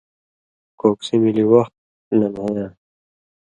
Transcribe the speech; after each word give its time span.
کوکسی 0.79 1.15
ملی 1.23 1.45
وخت 1.51 1.73
لن٘گھَیں 2.19 2.53
یاں 2.57 2.71